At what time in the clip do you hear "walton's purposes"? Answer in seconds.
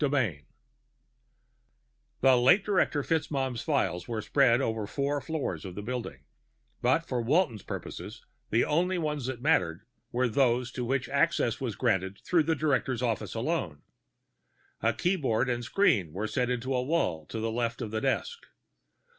7.21-8.25